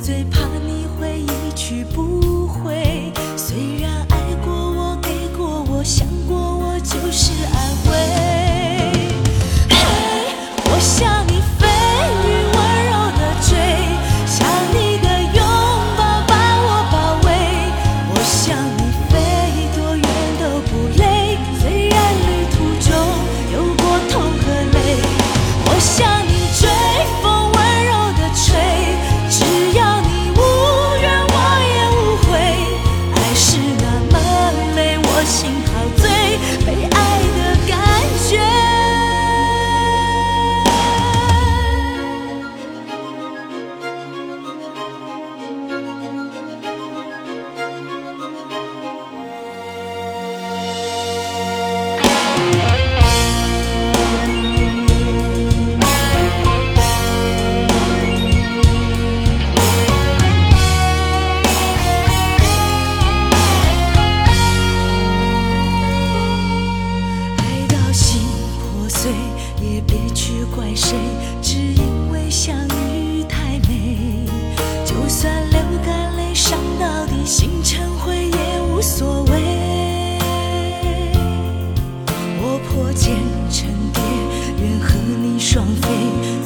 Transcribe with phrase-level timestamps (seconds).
[0.00, 7.53] 最怕你会一去不回，虽然爱过我，给过我，想过我，就是爱。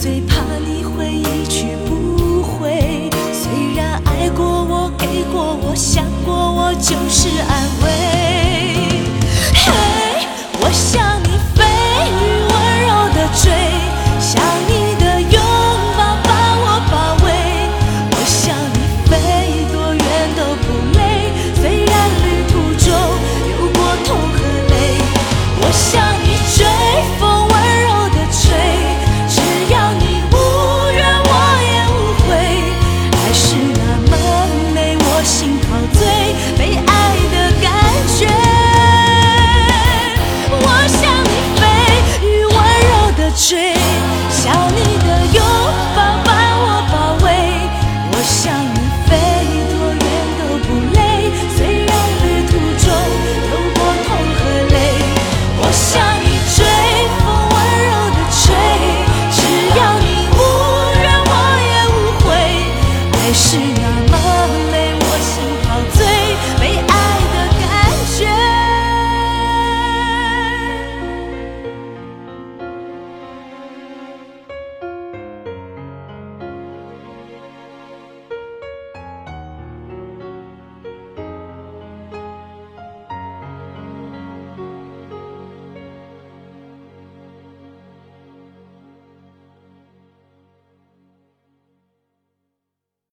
[0.01, 3.11] 最怕你会一去不回。
[3.33, 8.28] 虽然爱过我给过我想过我就是安慰。
[43.49, 43.73] 追
[44.29, 44.98] 想你